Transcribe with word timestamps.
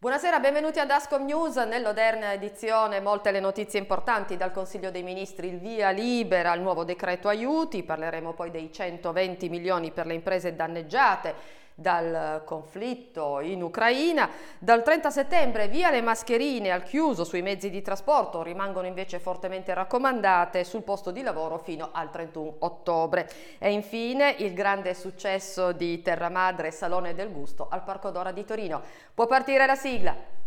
Buonasera, 0.00 0.38
benvenuti 0.38 0.78
ad 0.78 0.92
Ascom 0.92 1.24
News. 1.24 1.56
Nell'odierna 1.56 2.32
edizione 2.32 3.00
molte 3.00 3.32
le 3.32 3.40
notizie 3.40 3.80
importanti 3.80 4.36
dal 4.36 4.52
Consiglio 4.52 4.92
dei 4.92 5.02
Ministri, 5.02 5.48
il 5.48 5.58
via 5.58 5.90
libera 5.90 6.52
al 6.52 6.60
nuovo 6.60 6.84
decreto 6.84 7.26
aiuti, 7.26 7.82
parleremo 7.82 8.32
poi 8.32 8.52
dei 8.52 8.70
120 8.72 9.48
milioni 9.48 9.90
per 9.90 10.06
le 10.06 10.14
imprese 10.14 10.54
danneggiate 10.54 11.34
dal 11.78 12.42
conflitto 12.44 13.38
in 13.38 13.62
Ucraina. 13.62 14.28
Dal 14.58 14.82
30 14.82 15.10
settembre 15.10 15.68
via 15.68 15.92
le 15.92 16.02
mascherine 16.02 16.72
al 16.72 16.82
chiuso 16.82 17.22
sui 17.22 17.40
mezzi 17.40 17.70
di 17.70 17.82
trasporto, 17.82 18.42
rimangono 18.42 18.88
invece 18.88 19.20
fortemente 19.20 19.72
raccomandate 19.74 20.64
sul 20.64 20.82
posto 20.82 21.12
di 21.12 21.22
lavoro 21.22 21.58
fino 21.58 21.90
al 21.92 22.10
31 22.10 22.56
ottobre. 22.58 23.30
E 23.58 23.70
infine 23.70 24.34
il 24.38 24.54
grande 24.54 24.92
successo 24.92 25.70
di 25.70 26.02
Terra 26.02 26.28
Madre 26.28 26.72
Salone 26.72 27.14
del 27.14 27.30
Gusto 27.30 27.68
al 27.70 27.84
Parco 27.84 28.10
Dora 28.10 28.32
di 28.32 28.44
Torino. 28.44 28.82
Può 29.14 29.26
partire 29.26 29.64
la 29.64 29.76
sigla. 29.76 30.37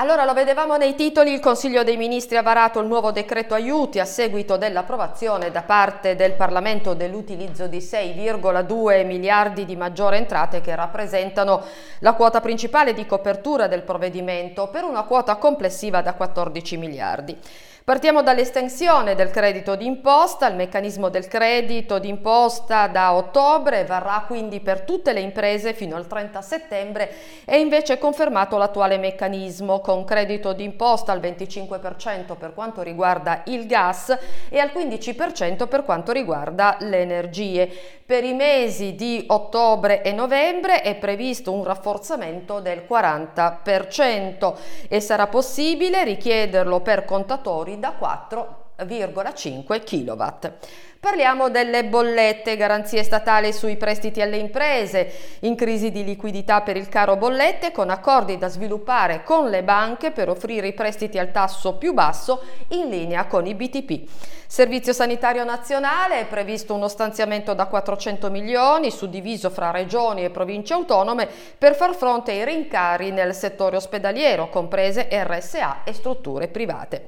Allora 0.00 0.24
lo 0.24 0.32
vedevamo 0.32 0.78
nei 0.78 0.94
titoli, 0.94 1.30
il 1.30 1.40
Consiglio 1.40 1.84
dei 1.84 1.98
Ministri 1.98 2.38
ha 2.38 2.42
varato 2.42 2.80
il 2.80 2.86
nuovo 2.86 3.10
decreto 3.10 3.52
aiuti 3.52 4.00
a 4.00 4.06
seguito 4.06 4.56
dell'approvazione 4.56 5.50
da 5.50 5.60
parte 5.60 6.16
del 6.16 6.32
Parlamento 6.32 6.94
dell'utilizzo 6.94 7.66
di 7.66 7.80
6,2 7.80 9.04
miliardi 9.04 9.66
di 9.66 9.76
maggiori 9.76 10.16
entrate 10.16 10.62
che 10.62 10.74
rappresentano 10.74 11.62
la 11.98 12.14
quota 12.14 12.40
principale 12.40 12.94
di 12.94 13.04
copertura 13.04 13.66
del 13.66 13.82
provvedimento 13.82 14.68
per 14.68 14.84
una 14.84 15.02
quota 15.02 15.36
complessiva 15.36 16.00
da 16.00 16.14
14 16.14 16.78
miliardi. 16.78 17.38
Partiamo 17.82 18.22
dall'estensione 18.22 19.14
del 19.14 19.30
credito 19.30 19.74
d'imposta, 19.74 20.46
il 20.46 20.54
meccanismo 20.54 21.08
del 21.08 21.26
credito 21.26 21.98
d'imposta 21.98 22.86
da 22.86 23.14
ottobre 23.14 23.86
varrà 23.86 24.24
quindi 24.26 24.60
per 24.60 24.82
tutte 24.82 25.14
le 25.14 25.20
imprese 25.20 25.72
fino 25.72 25.96
al 25.96 26.06
30 26.06 26.42
settembre 26.42 27.10
e 27.46 27.58
invece 27.58 27.98
confermato 27.98 28.58
l'attuale 28.58 28.98
meccanismo 28.98 29.80
con 29.80 30.04
credito 30.04 30.52
d'imposta 30.52 31.12
al 31.12 31.20
25% 31.20 32.36
per 32.36 32.52
quanto 32.52 32.82
riguarda 32.82 33.42
il 33.46 33.66
gas 33.66 34.16
e 34.50 34.58
al 34.58 34.70
15% 34.74 35.66
per 35.66 35.82
quanto 35.82 36.12
riguarda 36.12 36.76
le 36.80 36.98
energie. 36.98 37.98
Per 38.04 38.24
i 38.24 38.34
mesi 38.34 38.94
di 38.96 39.24
ottobre 39.28 40.02
e 40.02 40.12
novembre 40.12 40.82
è 40.82 40.96
previsto 40.96 41.52
un 41.52 41.62
rafforzamento 41.64 42.58
del 42.60 42.84
40% 42.88 44.54
e 44.88 45.00
sarà 45.00 45.28
possibile 45.28 46.02
richiederlo 46.02 46.80
per 46.80 47.04
contatori 47.04 47.69
da 47.78 47.94
4,5 48.00 49.84
kW. 49.84 50.52
Parliamo 51.00 51.48
delle 51.48 51.86
bollette, 51.86 52.58
garanzie 52.58 53.02
statali 53.02 53.54
sui 53.54 53.78
prestiti 53.78 54.20
alle 54.20 54.36
imprese, 54.36 55.38
in 55.40 55.56
crisi 55.56 55.90
di 55.90 56.04
liquidità 56.04 56.60
per 56.60 56.76
il 56.76 56.90
caro 56.90 57.16
bollette 57.16 57.72
con 57.72 57.88
accordi 57.88 58.36
da 58.36 58.48
sviluppare 58.48 59.24
con 59.24 59.48
le 59.48 59.62
banche 59.62 60.10
per 60.10 60.28
offrire 60.28 60.66
i 60.66 60.74
prestiti 60.74 61.18
al 61.18 61.32
tasso 61.32 61.76
più 61.76 61.94
basso 61.94 62.42
in 62.68 62.90
linea 62.90 63.24
con 63.24 63.46
i 63.46 63.54
BTP. 63.54 64.08
Servizio 64.46 64.92
Sanitario 64.92 65.42
Nazionale 65.42 66.20
è 66.20 66.26
previsto 66.26 66.74
uno 66.74 66.88
stanziamento 66.88 67.54
da 67.54 67.64
400 67.64 68.28
milioni 68.28 68.90
suddiviso 68.90 69.48
fra 69.48 69.70
regioni 69.70 70.24
e 70.24 70.30
province 70.30 70.74
autonome 70.74 71.26
per 71.56 71.74
far 71.74 71.94
fronte 71.94 72.32
ai 72.32 72.44
rincari 72.44 73.10
nel 73.10 73.32
settore 73.32 73.76
ospedaliero, 73.76 74.50
comprese 74.50 75.08
RSA 75.10 75.84
e 75.84 75.94
strutture 75.94 76.48
private. 76.48 77.06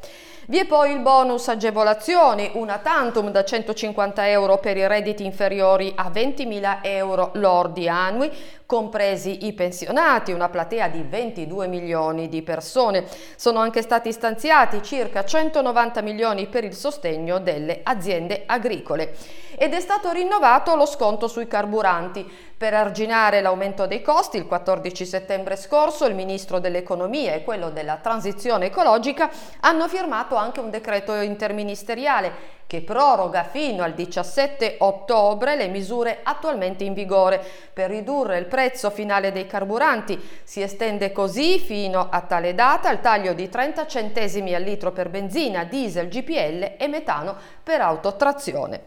Vi 0.52 0.58
è 0.58 0.66
poi 0.66 0.92
il 0.92 1.00
bonus 1.00 1.48
agevolazioni, 1.48 2.50
una 2.56 2.76
tantum 2.76 3.30
da 3.30 3.42
150 3.42 4.28
euro 4.28 4.58
per 4.58 4.76
i 4.76 4.86
redditi 4.86 5.24
inferiori 5.24 5.90
a 5.96 6.10
20.000 6.10 6.80
euro 6.82 7.30
lordi 7.36 7.88
annui, 7.88 8.30
compresi 8.66 9.46
i 9.46 9.54
pensionati, 9.54 10.32
una 10.32 10.50
platea 10.50 10.88
di 10.88 11.02
22 11.08 11.68
milioni 11.68 12.28
di 12.28 12.42
persone. 12.42 13.06
Sono 13.36 13.60
anche 13.60 13.80
stati 13.80 14.12
stanziati 14.12 14.82
circa 14.82 15.24
190 15.24 16.02
milioni 16.02 16.46
per 16.46 16.64
il 16.64 16.74
sostegno 16.74 17.38
delle 17.38 17.80
aziende 17.82 18.42
agricole. 18.44 19.14
Ed 19.56 19.72
è 19.72 19.80
stato 19.80 20.10
rinnovato 20.10 20.74
lo 20.74 20.86
sconto 20.86 21.28
sui 21.28 21.46
carburanti. 21.46 22.50
Per 22.62 22.74
arginare 22.74 23.40
l'aumento 23.40 23.86
dei 23.86 24.02
costi, 24.02 24.36
il 24.36 24.46
14 24.46 25.04
settembre 25.04 25.56
scorso 25.56 26.06
il 26.06 26.14
Ministro 26.14 26.60
dell'Economia 26.60 27.32
e 27.34 27.42
quello 27.42 27.70
della 27.70 27.96
Transizione 27.96 28.66
Ecologica 28.66 29.30
hanno 29.60 29.88
firmato 29.88 30.36
anche 30.42 30.60
un 30.60 30.70
decreto 30.70 31.14
interministeriale 31.14 32.60
che 32.66 32.80
proroga 32.80 33.44
fino 33.44 33.82
al 33.82 33.92
17 33.92 34.76
ottobre 34.78 35.56
le 35.56 35.68
misure 35.68 36.20
attualmente 36.22 36.84
in 36.84 36.94
vigore 36.94 37.44
per 37.72 37.90
ridurre 37.90 38.38
il 38.38 38.46
prezzo 38.46 38.90
finale 38.90 39.30
dei 39.30 39.46
carburanti. 39.46 40.18
Si 40.42 40.62
estende 40.62 41.12
così 41.12 41.58
fino 41.58 42.08
a 42.10 42.20
tale 42.22 42.54
data 42.54 42.90
il 42.90 43.00
taglio 43.00 43.34
di 43.34 43.48
30 43.48 43.86
centesimi 43.86 44.54
al 44.54 44.62
litro 44.62 44.90
per 44.90 45.10
benzina, 45.10 45.64
diesel, 45.64 46.08
GPL 46.08 46.74
e 46.78 46.88
metano 46.88 47.36
per 47.62 47.80
autotrazione. 47.80 48.80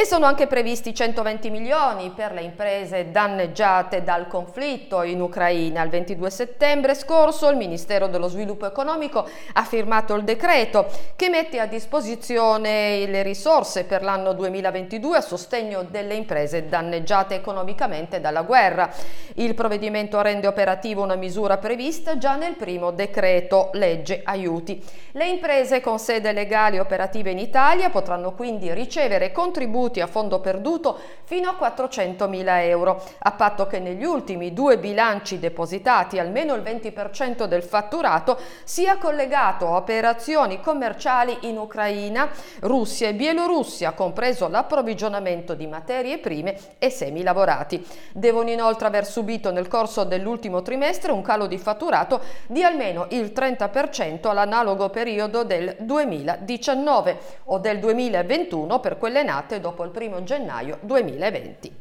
E 0.00 0.04
sono 0.04 0.26
anche 0.26 0.46
previsti 0.46 0.94
120 0.94 1.50
milioni 1.50 2.12
per 2.14 2.30
le 2.30 2.42
imprese 2.42 3.10
danneggiate 3.10 4.04
dal 4.04 4.28
conflitto 4.28 5.02
in 5.02 5.20
Ucraina. 5.20 5.82
Il 5.82 5.90
22 5.90 6.30
settembre 6.30 6.94
scorso 6.94 7.48
il 7.48 7.56
Ministero 7.56 8.06
dello 8.06 8.28
Sviluppo 8.28 8.64
Economico 8.64 9.28
ha 9.54 9.64
firmato 9.64 10.14
il 10.14 10.22
decreto 10.22 10.86
che 11.16 11.28
mette 11.28 11.58
a 11.58 11.66
disposizione 11.66 13.06
le 13.06 13.24
risorse 13.24 13.82
per 13.82 14.04
l'anno 14.04 14.34
2022 14.34 15.16
a 15.16 15.20
sostegno 15.20 15.82
delle 15.90 16.14
imprese 16.14 16.68
danneggiate 16.68 17.34
economicamente 17.34 18.20
dalla 18.20 18.42
guerra. 18.42 18.88
Il 19.34 19.54
provvedimento 19.54 20.20
rende 20.20 20.46
operativa 20.46 21.02
una 21.02 21.16
misura 21.16 21.56
prevista 21.56 22.18
già 22.18 22.36
nel 22.36 22.54
primo 22.54 22.92
decreto 22.92 23.70
legge 23.72 24.20
aiuti. 24.22 24.80
Le 25.10 25.26
imprese 25.26 25.80
con 25.80 25.98
sede 25.98 26.30
legale 26.30 26.76
e 26.76 26.80
operative 26.80 27.32
in 27.32 27.38
Italia 27.40 27.90
potranno 27.90 28.32
quindi 28.34 28.72
ricevere 28.72 29.32
contributi 29.32 29.86
contributi 29.88 30.00
a 30.00 30.06
fondo 30.06 30.40
perduto 30.40 30.98
fino 31.24 31.48
a 31.48 31.56
400.000 31.58 32.62
euro, 32.64 33.02
a 33.18 33.32
patto 33.32 33.66
che 33.66 33.78
negli 33.78 34.04
ultimi 34.04 34.52
due 34.52 34.78
bilanci 34.78 35.38
depositati 35.38 36.18
almeno 36.18 36.54
il 36.54 36.62
20% 36.62 37.44
del 37.44 37.62
fatturato 37.62 38.38
sia 38.64 38.96
collegato 38.98 39.66
a 39.66 39.76
operazioni 39.76 40.60
commerciali 40.60 41.36
in 41.42 41.58
Ucraina, 41.58 42.28
Russia 42.60 43.08
e 43.08 43.14
Bielorussia, 43.14 43.92
compreso 43.92 44.48
l'approvvigionamento 44.48 45.54
di 45.54 45.66
materie 45.66 46.18
prime 46.18 46.56
e 46.78 46.90
semilavorati. 46.90 47.84
Devono 48.12 48.50
inoltre 48.50 48.86
aver 48.86 49.06
subito 49.06 49.50
nel 49.50 49.68
corso 49.68 50.04
dell'ultimo 50.04 50.62
trimestre 50.62 51.12
un 51.12 51.22
calo 51.22 51.46
di 51.46 51.58
fatturato 51.58 52.20
di 52.46 52.62
almeno 52.62 53.06
il 53.10 53.32
30% 53.34 54.28
all'analogo 54.28 54.88
periodo 54.90 55.44
del 55.44 55.76
2019 55.78 57.18
o 57.44 57.58
del 57.58 57.78
2021 57.78 58.80
per 58.80 58.98
quelle 58.98 59.22
nate 59.22 59.60
dopo 59.60 59.77
dopo 59.78 59.84
il 59.84 60.10
1 60.10 60.24
gennaio 60.24 60.78
2020 60.80 61.76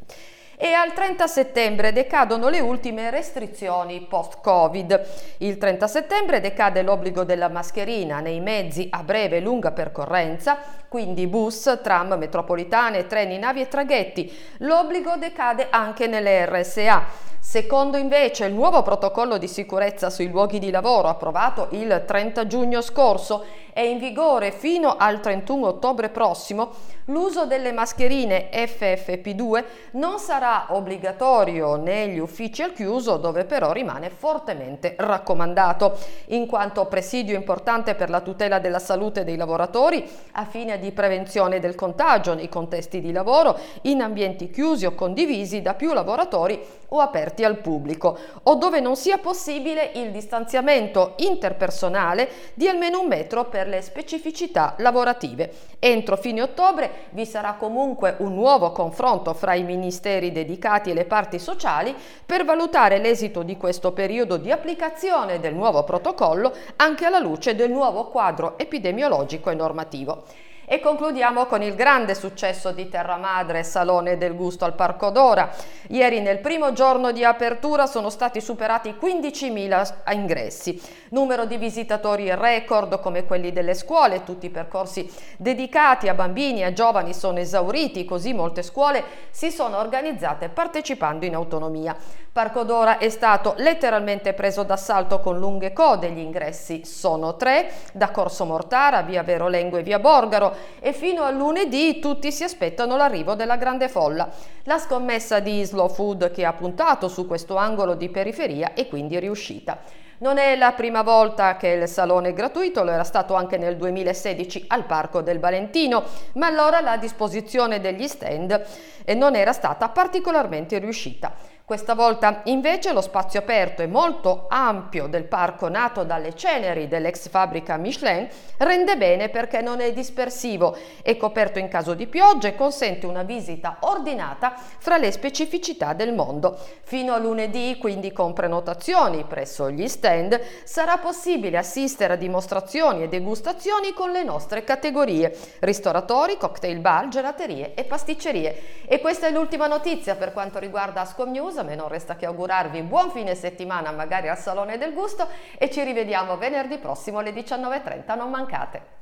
e 0.60 0.72
al 0.74 0.92
30 0.94 1.28
settembre 1.28 1.94
decadono 1.94 2.50
le 2.50 2.60
ultime 2.60 3.12
restrizioni 3.12 4.02
post-Covid. 4.02 5.06
Il 5.38 5.60
30 5.60 5.88
settembre 5.88 6.42
decade 6.42 6.82
l'obbligo 6.82 7.24
della 7.24 7.48
mascherina 7.48 8.22
nei 8.22 8.40
mezzi 8.40 8.88
a 8.90 9.04
breve 9.04 9.38
e 9.38 9.42
lunga 9.42 9.72
percorrenza, 9.72 10.58
quindi 10.88 11.28
bus, 11.28 11.80
tram, 11.84 12.16
metropolitane, 12.18 13.06
treni, 13.06 13.38
navi 13.38 13.62
e 13.62 13.68
traghetti. 13.68 14.36
L'obbligo 14.60 15.16
decade 15.18 15.68
anche 15.70 16.08
nelle 16.08 16.46
RSA. 16.46 17.36
Secondo 17.50 17.96
invece 17.96 18.44
il 18.44 18.54
nuovo 18.54 18.82
protocollo 18.82 19.38
di 19.38 19.48
sicurezza 19.48 20.10
sui 20.10 20.28
luoghi 20.28 20.60
di 20.60 20.70
lavoro 20.70 21.08
approvato 21.08 21.70
il 21.70 22.04
30 22.06 22.46
giugno 22.46 22.82
scorso 22.82 23.46
e 23.72 23.90
in 23.90 24.00
vigore 24.00 24.52
fino 24.52 24.96
al 24.98 25.22
31 25.22 25.68
ottobre 25.68 26.10
prossimo, 26.10 26.72
l'uso 27.06 27.46
delle 27.46 27.72
mascherine 27.72 28.50
FFP2 28.52 29.64
non 29.92 30.18
sarà 30.18 30.66
obbligatorio 30.70 31.76
negli 31.76 32.18
uffici 32.18 32.64
al 32.64 32.74
chiuso 32.74 33.18
dove 33.18 33.46
però 33.46 33.72
rimane 33.72 34.10
fortemente 34.10 34.96
raccomandato, 34.98 35.96
in 36.30 36.48
quanto 36.48 36.86
presidio 36.88 37.36
importante 37.36 37.94
per 37.94 38.10
la 38.10 38.22
tutela 38.22 38.58
della 38.58 38.80
salute 38.80 39.24
dei 39.24 39.38
lavoratori 39.38 40.04
a 40.34 40.44
fine 40.46 40.80
di 40.80 40.92
prevenzione 40.92 41.60
del 41.60 41.76
contagio 41.76 42.34
nei 42.34 42.50
contesti 42.50 43.00
di 43.00 43.12
lavoro, 43.12 43.58
in 43.84 44.02
ambienti 44.02 44.50
chiusi 44.50 44.88
o 44.88 44.96
condivisi 44.96 45.62
da 45.62 45.76
più 45.76 45.94
lavoratori 45.94 46.60
o 46.90 47.00
aperti 47.00 47.37
aperti 47.38 47.44
al 47.44 47.58
pubblico 47.58 48.18
o 48.44 48.56
dove 48.56 48.80
non 48.80 48.96
sia 48.96 49.18
possibile 49.20 49.92
il 49.96 50.12
distanziamento 50.12 51.14
interpersonale 51.18 52.30
di 52.56 52.68
almeno 52.68 53.02
un 53.02 53.08
metro 53.08 53.46
per 53.46 53.68
le 53.68 53.82
specificità 53.82 54.74
lavorative. 54.78 55.54
Entro 55.80 56.18
fine 56.18 56.42
ottobre 56.42 57.06
vi 57.12 57.26
sarà 57.26 57.54
comunque 57.54 58.16
un 58.20 58.34
nuovo 58.34 58.72
confronto 58.72 59.34
fra 59.34 59.54
i 59.54 59.64
ministeri 59.64 60.32
dedicati 60.32 60.90
e 60.90 60.94
le 60.94 61.06
parti 61.06 61.38
sociali 61.38 61.96
per 62.26 62.44
valutare 62.44 62.98
l'esito 62.98 63.44
di 63.44 63.58
questo 63.58 63.92
periodo 63.92 64.38
di 64.38 64.52
applicazione 64.52 65.40
del 65.40 65.54
nuovo 65.54 65.84
protocollo 65.84 66.54
anche 66.78 67.06
alla 67.06 67.20
luce 67.20 67.56
del 67.56 67.70
nuovo 67.70 68.06
quadro 68.06 68.58
epidemiologico 68.58 69.50
e 69.50 69.56
normativo. 69.56 70.24
E 70.70 70.82
concludiamo 70.82 71.46
con 71.46 71.62
il 71.62 71.76
grande 71.76 72.14
successo 72.14 72.74
di 72.74 72.90
Terra 72.90 73.16
Madre, 73.16 73.64
Salone 73.64 74.18
del 74.18 74.36
Gusto 74.36 74.66
al 74.66 74.74
Parco 74.74 75.12
Dora. 75.12 75.50
Ieri 75.88 76.20
nel 76.20 76.40
primo 76.40 76.74
giorno 76.74 77.14
di 77.14 77.24
apertura 77.24 77.86
sono 77.86 78.10
stati 78.10 78.42
superati 78.42 78.94
15.000 79.00 80.12
ingressi. 80.12 80.82
Numero 81.12 81.46
di 81.46 81.56
visitatori 81.56 82.36
record 82.36 83.00
come 83.00 83.24
quelli 83.24 83.54
delle 83.54 83.76
scuole, 83.76 84.26
tutti 84.26 84.48
i 84.48 84.50
percorsi 84.50 85.10
dedicati 85.38 86.10
a 86.10 86.14
bambini 86.14 86.60
e 86.60 86.66
a 86.66 86.74
giovani 86.74 87.14
sono 87.14 87.40
esauriti, 87.40 88.04
così 88.04 88.34
molte 88.34 88.62
scuole 88.62 89.06
si 89.30 89.52
sono 89.52 89.78
organizzate 89.78 90.50
partecipando 90.50 91.24
in 91.24 91.36
autonomia. 91.36 91.96
Parco 92.38 92.62
Dora 92.62 93.00
è 93.00 93.10
stato 93.10 93.56
letteralmente 93.58 94.32
preso 94.34 94.62
d'assalto 94.62 95.20
con 95.22 95.40
lunghe 95.40 95.74
code, 95.74 96.12
gli 96.12 96.20
ingressi 96.20 96.86
sono 96.86 97.36
tre, 97.36 97.72
da 97.94 98.12
Corso 98.12 98.46
Mortara, 98.46 99.02
via 99.02 99.24
Verolengo 99.24 99.78
e 99.78 99.82
via 99.82 99.98
Borgaro 99.98 100.54
e 100.80 100.94
fino 100.94 101.24
a 101.24 101.32
lunedì 101.32 101.98
tutti 101.98 102.32
si 102.32 102.44
aspettano 102.44 102.96
l'arrivo 102.96 103.34
della 103.34 103.56
grande 103.56 103.90
folla. 103.90 104.30
La 104.66 104.78
scommessa 104.78 105.40
di 105.40 105.64
Slow 105.64 105.90
Food 105.90 106.30
che 106.30 106.46
ha 106.46 106.54
puntato 106.54 107.08
su 107.08 107.26
questo 107.26 107.56
angolo 107.56 107.96
di 107.96 108.08
periferia 108.10 108.74
è 108.76 108.88
quindi 108.88 109.18
riuscita. 109.18 109.80
Non 110.20 110.38
è 110.38 110.56
la 110.56 110.74
prima 110.74 111.02
volta 111.04 111.58
che 111.58 111.68
il 111.70 111.88
salone 111.88 112.30
è 112.30 112.34
gratuito, 112.34 112.84
lo 112.84 112.90
era 112.92 113.04
stato 113.04 113.36
anche 113.36 113.58
nel 113.58 113.78
2016 113.78 114.66
al 114.70 114.86
Parco 114.86 115.22
del 115.22 115.40
Valentino, 115.40 116.04
ma 116.34 116.48
allora 116.48 116.82
la 116.82 116.98
disposizione 116.98 117.80
degli 117.80 118.08
stand 118.08 118.64
eh, 119.06 119.14
non 119.14 119.36
era 119.36 119.54
stata 119.54 119.90
particolarmente 119.90 120.80
riuscita. 120.80 121.34
Questa 121.68 121.96
volta 121.96 122.44
invece 122.46 122.94
lo 122.94 123.02
spazio 123.02 123.42
aperto 123.42 123.82
e 123.82 123.88
molto 123.88 124.46
ampio 124.48 125.08
del 125.08 125.26
parco 125.26 125.68
nato 125.68 126.06
dalle 126.06 126.34
ceneri 126.34 126.88
dell'ex 126.88 127.28
fabbrica 127.28 127.76
Michelin 127.76 128.26
rende 128.60 128.96
bene 128.96 129.28
perché 129.28 129.60
non 129.60 129.82
è 129.82 129.92
dispersivo, 129.92 130.78
è 131.02 131.18
coperto 131.18 131.60
in 131.60 131.68
caso 131.68 131.94
di 131.94 132.08
pioggia 132.08 132.48
e 132.48 132.56
consente 132.56 133.06
una 133.06 133.24
visita 133.24 133.80
ordinata 133.82 134.54
fra 134.78 134.96
le 134.96 135.12
specificità 135.12 135.92
del 135.92 136.14
mondo. 136.14 136.58
Fino 136.84 137.14
a 137.14 137.18
lunedì, 137.18 137.76
quindi 137.82 138.14
con 138.14 138.32
prenotazioni 138.32 139.26
presso 139.26 139.70
gli 139.70 139.90
stand, 139.90 140.40
sarà 140.64 141.00
possibile 141.00 141.58
assistere 141.58 142.14
a 142.14 142.16
dimostrazioni 142.16 143.04
e 143.04 143.10
degustazioni 143.10 143.92
con 143.92 144.12
le 144.12 144.24
nostre 144.24 144.64
categorie, 144.64 145.38
ristoratori, 145.60 146.38
cocktail 146.38 146.80
bar, 146.80 147.10
gelaterie 147.10 147.74
e 147.74 147.84
pasticcerie. 147.84 148.86
E 148.86 149.02
questa 149.02 149.28
è 149.28 149.32
l'ultima 149.32 149.68
notizia 149.68 150.16
per 150.16 150.32
quanto 150.32 150.60
riguarda 150.60 151.02
Ascom 151.02 151.30
News 151.30 151.56
a 151.60 151.64
me 151.64 151.76
non 151.76 151.88
resta 151.88 152.16
che 152.16 152.26
augurarvi 152.26 152.82
buon 152.84 153.12
fine 153.12 153.36
settimana 153.36 153.92
magari 153.92 154.28
al 154.30 154.38
Salone 154.38 154.78
del 154.78 154.94
Gusto 154.94 155.28
e 155.58 155.70
ci 155.70 155.84
rivediamo 155.84 156.38
venerdì 156.38 156.78
prossimo 156.78 157.20
alle 157.20 157.32
19.30, 157.32 158.16
non 158.16 158.30
mancate. 158.30 158.97